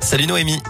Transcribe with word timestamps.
Salut 0.00 0.26
Noémie. 0.26 0.60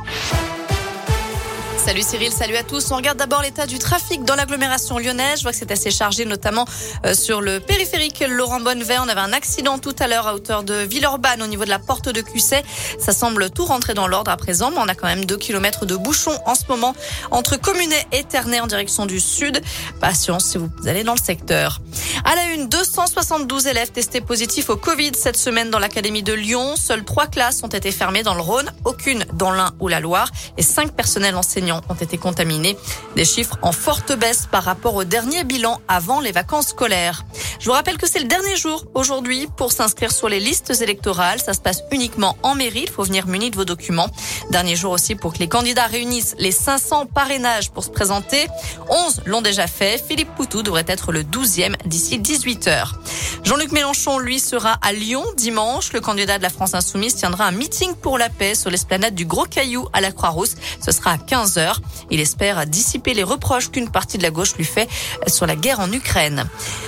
Salut 1.85 2.03
Cyril, 2.03 2.33
salut 2.33 2.57
à 2.57 2.63
tous. 2.63 2.91
On 2.93 2.97
regarde 2.97 3.19
d'abord 3.19 3.43
l'état 3.43 3.67
du 3.67 3.79
trafic 3.79 4.25
dans 4.25 4.37
l'agglomération 4.37 4.99
lyonnaise. 4.99 5.41
Je 5.41 5.43
vois 5.43 5.53
que 5.53 5.59
c'est 5.59 5.71
assez 5.71 5.91
chargé, 5.91 6.25
notamment 6.25 6.65
euh, 7.05 7.13
sur 7.13 7.43
le 7.43 7.61
périphérique 7.61 8.25
Laurent 8.27 8.61
Bonnevet. 8.61 8.97
On 9.01 9.09
avait 9.09 9.21
un 9.21 9.35
accident 9.35 9.79
tout 9.79 9.95
à 9.99 10.09
l'heure 10.09 10.27
à 10.27 10.35
hauteur 10.35 10.63
de 10.63 10.73
Villeurbanne 10.75 11.43
au 11.43 11.47
niveau 11.47 11.67
de 11.67 11.69
la 11.69 11.79
porte 11.79 12.09
de 12.09 12.23
Cusset. 12.23 12.63
Ça 12.99 13.13
semble 13.13 13.51
tout 13.51 13.67
rentrer 13.67 13.93
dans 13.93 14.09
l'ordre 14.09 14.31
à 14.31 14.37
présent, 14.39 14.71
mais 14.71 14.79
on 14.79 14.89
a 14.89 14.95
quand 14.95 15.09
même 15.09 15.27
deux 15.27 15.37
kilomètres 15.37 15.85
de 15.85 15.95
bouchons 15.95 16.39
en 16.47 16.55
ce 16.55 16.63
moment 16.71 16.95
entre 17.31 17.59
Communet 17.59 18.07
et 18.13 18.25
Ternay 18.25 18.61
en 18.61 18.67
direction 18.67 19.05
du 19.05 19.21
sud. 19.21 19.61
Patience 20.01 20.47
si 20.47 20.57
vous 20.59 20.71
allez 20.87 21.05
dans 21.05 21.15
le 21.15 21.23
secteur. 21.23 21.83
À 22.27 22.35
la 22.37 22.55
une, 22.55 22.69
272 22.71 23.67
élèves 23.67 23.93
testés 23.93 24.23
positifs 24.23 24.71
au 24.71 24.77
Covid 24.77 25.13
cette 25.15 25.37
semaine 25.37 25.69
dans 25.69 25.79
l'académie 25.79 26.23
de 26.23 26.33
Lyon. 26.33 26.75
Seules 26.75 27.05
trois 27.05 27.27
classes 27.27 27.63
ont 27.63 27.69
été 27.69 27.93
fermées 27.93 28.23
dans 28.23 28.35
le 28.35 28.41
Rhône, 28.41 28.73
aucune 28.87 29.27
dans 29.35 29.51
l'Ain 29.51 29.75
ou 29.79 29.89
la 29.89 30.01
Loire 30.01 30.31
et 30.57 30.63
cinq 30.63 30.93
personnels 30.93 31.37
enseignants 31.37 31.83
ont 31.91 31.95
été 31.95 32.17
contaminés. 32.17 32.79
Des 33.15 33.27
chiffres 33.27 33.59
en 33.61 33.73
forte 33.73 34.17
baisse 34.17 34.49
par 34.51 34.65
rapport 34.65 34.95
au 34.95 35.05
dernier 35.05 35.45
bilan 35.45 35.83
avant 35.87 36.21
les 36.21 36.33
vacances 36.33 36.69
scolaires. 36.69 37.27
Je 37.65 37.71
vous 37.71 37.75
rappelle 37.75 37.97
que 37.97 38.07
c'est 38.07 38.19
le 38.19 38.27
dernier 38.27 38.57
jour 38.57 38.85
aujourd'hui 38.93 39.49
pour 39.57 39.73
s'inscrire 39.73 40.13
sur 40.13 40.29
les 40.29 40.39
listes 40.39 40.83
électorales. 40.83 41.41
Ça 41.41 41.55
se 41.55 41.61
passe 41.61 41.83
uniquement 41.93 42.37
en 42.43 42.55
mairie. 42.55 42.83
Il 42.83 42.91
faut 42.91 43.05
venir 43.05 43.27
muni 43.27 43.51
de 43.51 43.57
vos 43.57 43.65
documents. 43.65 44.11
Dernier 44.51 44.77
jour 44.77 44.93
aussi 44.93 45.15
pour 45.15 45.33
que 45.33 45.39
les 45.39 45.49
candidats 45.49 45.87
réunissent 45.87 46.37
les 46.39 46.53
500 46.53 47.07
parrainages 47.07 47.71
pour 47.71 47.83
se 47.83 47.89
présenter. 47.89 48.49
11 48.91 49.23
l'ont 49.25 49.41
déjà 49.41 49.67
fait. 49.67 49.99
Philippe 50.07 50.35
Poutou 50.35 50.63
devrait 50.63 50.85
être 50.89 51.11
le 51.11 51.23
12e 51.23 51.75
d'ici 51.87 52.19
18 52.19 52.69
heures. 52.69 52.99
Jean-Luc 53.45 53.73
Mélenchon, 53.73 54.19
lui, 54.19 54.41
sera 54.41 54.79
à 54.83 54.93
Lyon 54.93 55.25
dimanche. 55.39 55.95
Le 55.95 56.03
candidat 56.03 56.37
de 56.37 56.43
la 56.43 56.51
France 56.51 56.75
Insoumise 56.75 57.15
tiendra 57.15 57.47
un 57.47 57.53
meeting 57.53 57.95
pour 57.95 58.19
la 58.19 58.29
paix 58.29 58.55
sur 58.55 58.71
l'esplanade 58.71 59.15
du 59.15 59.25
Gros 59.25 59.47
Caillou 59.47 59.89
à 59.95 60.03
la 60.03 60.13
Croix-Rousse. 60.13 60.57
Ce 60.85 60.93
sera 60.93 61.13
à 61.13 61.19
15 61.19 61.57
heures. 61.57 61.81
Il 62.11 62.21
espère 62.21 62.67
dissiper 62.67 63.15
les 63.15 63.23
reproches 63.23 63.71
qu'une 63.71 63.91
partie 63.91 64.19
de 64.19 64.23
la 64.23 64.31
gauche 64.31 64.55
lui 64.57 64.67
fait 64.67 64.87
sur 65.29 65.47
la 65.47 65.57
guerre 65.57 65.81
en 65.81 65.91
Ukraine. 65.91 66.45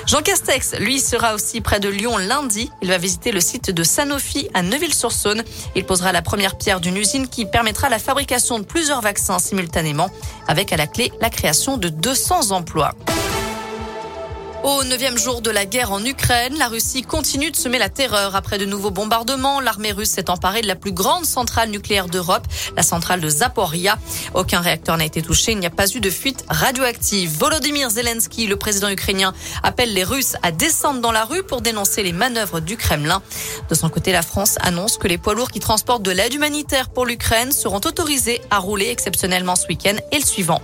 Jean 0.07 0.21
Castex, 0.21 0.66
lui, 0.79 1.01
sera 1.01 1.35
aussi 1.35 1.61
près 1.61 1.81
de 1.81 1.89
Lyon 1.89 2.17
lundi. 2.17 2.71
Il 2.83 2.89
va 2.89 2.99
visiter 2.99 3.33
le 3.33 3.41
site 3.41 3.71
de 3.71 3.83
Sanofi 3.83 4.49
à 4.55 4.63
Neuville-sur-Saône. 4.63 5.43
Il 5.75 5.85
posera 5.85 6.13
la 6.13 6.23
première 6.23 6.57
pierre 6.57 6.81
d'une 6.81 6.97
usine 6.97 7.29
qui 7.29 7.47
permettra 7.47 7.89
la 7.89 7.99
fabrication 7.99 8.59
de 8.59 8.65
plusieurs 8.65 9.01
vaccins 9.01 9.39
simultanément, 9.39 10.11
avec 10.49 10.73
à 10.73 10.77
la 10.77 10.87
clé 10.87 11.13
la 11.21 11.31
création 11.31 11.77
de 11.77 11.89
200 11.89 12.51
emplois. 12.53 12.93
Au 14.67 14.83
neuvième 14.83 15.17
jour 15.17 15.43
de 15.43 15.51
la 15.53 15.65
guerre 15.65 15.93
en 15.93 16.05
Ukraine, 16.05 16.59
la 16.59 16.67
Russie 16.67 17.03
continue 17.03 17.53
de 17.53 17.57
semer 17.57 17.79
la 17.79 17.89
terreur. 17.89 18.35
Après 18.35 18.59
de 18.59 18.65
nouveaux 18.65 18.91
bombardements, 18.91 19.61
l'armée 19.61 19.93
russe 19.93 20.11
s'est 20.11 20.29
emparée 20.29 20.61
de 20.61 20.67
la 20.67 20.75
plus 20.75 20.91
grande 20.91 21.25
centrale 21.25 21.71
nucléaire 21.71 22.09
d'Europe, 22.09 22.45
la 22.77 22.83
centrale 22.83 23.21
de 23.21 23.29
Zaporia. 23.29 23.97
Aucun 24.35 24.59
réacteur 24.59 24.97
n'a 24.97 25.05
été 25.05 25.23
touché, 25.23 25.53
il 25.53 25.61
n'y 25.61 25.67
a 25.67 25.71
pas 25.71 25.87
eu 25.95 26.01
de 26.01 26.11
fuite 26.11 26.45
radioactive. 26.49 27.31
Volodymyr 27.39 27.91
Zelensky, 27.91 28.49
le 28.49 28.57
président 28.57 28.89
ukrainien, 28.89 29.35
appelle 29.63 29.95
les 29.95 30.03
Russes 30.03 30.35
à 30.43 30.51
descendre 30.51 31.01
dans 31.01 31.13
la 31.13 31.25
rue 31.25 31.45
pour 31.45 31.61
dénoncer 31.61 32.03
les 32.03 32.13
manœuvres 32.13 32.59
du 32.59 32.77
Kremlin. 32.77 33.23
De 33.69 33.75
son 33.77 33.89
côté, 33.89 34.11
la 34.11 34.23
France 34.23 34.57
annonce 34.63 34.99
que 34.99 35.07
les 35.07 35.17
poids 35.17 35.35
lourds 35.35 35.53
qui 35.53 35.61
transportent 35.61 36.03
de 36.03 36.11
l'aide 36.11 36.35
humanitaire 36.35 36.89
pour 36.89 37.07
l'Ukraine 37.07 37.53
seront 37.53 37.81
autorisés 37.85 38.41
à 38.51 38.59
rouler 38.59 38.89
exceptionnellement 38.89 39.55
ce 39.55 39.69
week-end 39.69 39.95
et 40.11 40.19
le 40.19 40.25
suivant. 40.25 40.61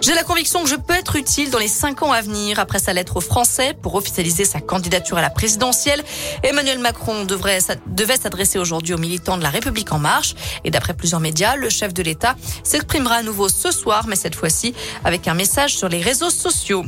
J'ai 0.00 0.14
la 0.14 0.22
conviction 0.22 0.62
que 0.62 0.68
je 0.68 0.76
peux 0.76 0.94
être 0.94 1.16
utile 1.16 1.50
dans 1.50 1.58
les 1.58 1.68
cinq 1.68 2.02
ans 2.02 2.12
à 2.12 2.20
venir. 2.20 2.60
Après 2.60 2.78
sa 2.78 2.92
lettre 2.92 3.16
aux 3.16 3.20
Français 3.20 3.74
pour 3.82 3.96
officialiser 3.96 4.44
sa 4.44 4.60
candidature 4.60 5.18
à 5.18 5.22
la 5.22 5.30
présidentielle, 5.30 6.04
Emmanuel 6.44 6.78
Macron 6.78 7.24
devait 7.24 8.16
s'adresser 8.16 8.60
aujourd'hui 8.60 8.94
aux 8.94 8.98
militants 8.98 9.36
de 9.36 9.42
la 9.42 9.50
République 9.50 9.92
en 9.92 9.98
marche. 9.98 10.36
Et 10.64 10.70
d'après 10.70 10.94
plusieurs 10.94 11.20
médias, 11.20 11.56
le 11.56 11.68
chef 11.68 11.92
de 11.92 12.02
l'État 12.04 12.36
s'exprimera 12.62 13.16
à 13.16 13.22
nouveau 13.22 13.48
ce 13.48 13.72
soir, 13.72 14.06
mais 14.06 14.16
cette 14.16 14.36
fois-ci 14.36 14.72
avec 15.04 15.26
un 15.26 15.34
message 15.34 15.76
sur 15.76 15.88
les 15.88 16.00
réseaux 16.00 16.30
sociaux. 16.30 16.84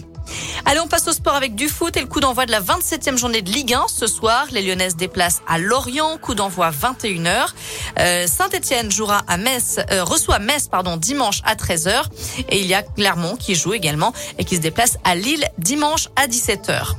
Allez, 0.66 0.80
on 0.80 0.88
passe 0.88 1.08
au 1.08 1.12
sport 1.12 1.34
avec 1.34 1.54
du 1.54 1.68
foot 1.68 1.96
et 1.96 2.00
le 2.00 2.06
coup 2.06 2.20
d'envoi 2.20 2.44
de 2.44 2.52
la 2.52 2.60
27e 2.60 3.16
journée 3.16 3.42
de 3.42 3.50
Ligue 3.50 3.74
1 3.74 3.86
ce 3.88 4.06
soir. 4.06 4.46
Les 4.50 4.62
Lyonnaises 4.62 4.94
déplacent 4.94 5.40
à 5.48 5.58
Lorient, 5.58 6.18
coup 6.18 6.34
d'envoi 6.34 6.70
21h. 6.70 7.46
Euh, 7.98 8.26
Saint-Etienne 8.26 8.90
jouera 8.90 9.22
à 9.26 9.36
Metz, 9.36 9.80
euh, 9.90 10.04
reçoit 10.04 10.38
Metz 10.38 10.68
pardon, 10.68 10.96
dimanche 10.96 11.40
à 11.44 11.54
13h. 11.54 12.04
Et 12.50 12.60
il 12.60 12.66
y 12.66 12.74
a 12.74 12.82
Clermont 12.82 13.36
qui 13.36 13.54
joue 13.54 13.72
également 13.72 14.12
et 14.38 14.44
qui 14.44 14.56
se 14.56 14.60
déplace 14.60 14.98
à 15.04 15.14
Lille 15.14 15.46
dimanche 15.58 16.08
à 16.16 16.26
17h. 16.26 16.94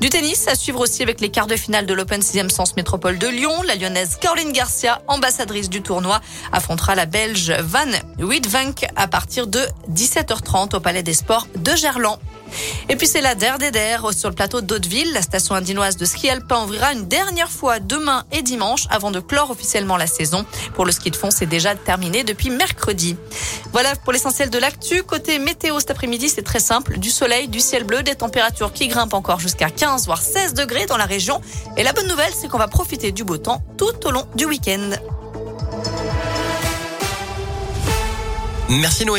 Du 0.00 0.10
tennis 0.10 0.46
à 0.48 0.54
suivre 0.54 0.80
aussi 0.80 1.02
avec 1.02 1.20
les 1.20 1.30
quarts 1.30 1.46
de 1.46 1.56
finale 1.56 1.86
de 1.86 1.94
l'Open 1.94 2.20
6e 2.20 2.50
Sens 2.50 2.76
Métropole 2.76 3.18
de 3.18 3.28
Lyon. 3.28 3.62
La 3.66 3.76
lyonnaise 3.76 4.18
Caroline 4.20 4.52
Garcia, 4.52 5.00
ambassadrice 5.08 5.70
du 5.70 5.82
tournoi, 5.82 6.20
affrontera 6.52 6.94
la 6.94 7.06
belge 7.06 7.50
Van 7.60 7.90
Wiedvank 8.18 8.86
à 8.94 9.08
partir 9.08 9.46
de 9.46 9.60
17h30 9.90 10.76
au 10.76 10.80
Palais 10.80 11.02
des 11.02 11.14
Sports 11.14 11.46
de 11.56 11.74
Gerland. 11.74 12.18
Et 12.88 12.96
puis 12.96 13.06
c'est 13.06 13.20
la 13.20 13.34
der 13.34 13.58
des 13.58 13.70
der 13.70 14.12
sur 14.12 14.28
le 14.28 14.34
plateau 14.34 14.60
d'Hauteville. 14.60 15.12
La 15.12 15.22
station 15.22 15.54
indinoise 15.54 15.96
de 15.96 16.04
ski 16.04 16.30
alpin 16.30 16.64
ouvrira 16.64 16.92
une 16.92 17.06
dernière 17.06 17.50
fois 17.50 17.80
demain 17.80 18.24
et 18.32 18.42
dimanche 18.42 18.86
avant 18.90 19.10
de 19.10 19.20
clore 19.20 19.50
officiellement 19.50 19.96
la 19.96 20.06
saison. 20.06 20.44
Pour 20.74 20.84
le 20.84 20.92
ski 20.92 21.10
de 21.10 21.16
fond, 21.16 21.30
c'est 21.30 21.46
déjà 21.46 21.74
terminé 21.74 22.24
depuis 22.24 22.50
mercredi. 22.50 23.16
Voilà 23.72 23.94
pour 23.96 24.12
l'essentiel 24.12 24.50
de 24.50 24.58
l'actu. 24.58 25.02
Côté 25.02 25.38
météo 25.38 25.78
cet 25.80 25.90
après-midi, 25.90 26.28
c'est 26.28 26.42
très 26.42 26.60
simple. 26.60 26.98
Du 26.98 27.10
soleil, 27.10 27.48
du 27.48 27.60
ciel 27.60 27.84
bleu, 27.84 28.02
des 28.02 28.14
températures 28.14 28.72
qui 28.72 28.88
grimpent 28.88 29.14
encore 29.14 29.40
jusqu'à 29.40 29.70
15 29.70 30.06
voire 30.06 30.22
16 30.22 30.54
degrés 30.54 30.86
dans 30.86 30.96
la 30.96 31.06
région. 31.06 31.40
Et 31.76 31.82
la 31.82 31.92
bonne 31.92 32.08
nouvelle, 32.08 32.32
c'est 32.34 32.48
qu'on 32.48 32.58
va 32.58 32.68
profiter 32.68 33.12
du 33.12 33.24
beau 33.24 33.38
temps 33.38 33.62
tout 33.76 34.06
au 34.06 34.10
long 34.10 34.26
du 34.34 34.44
week-end. 34.44 34.90
Merci 38.68 39.04
Noé. 39.04 39.14